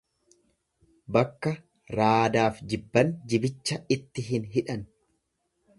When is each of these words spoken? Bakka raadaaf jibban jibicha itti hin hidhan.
Bakka 1.17 1.53
raadaaf 1.99 2.63
jibban 2.73 3.15
jibicha 3.33 3.79
itti 3.99 4.27
hin 4.31 4.53
hidhan. 4.57 4.87